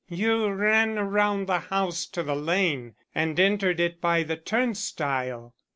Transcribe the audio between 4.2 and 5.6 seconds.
the turn stile."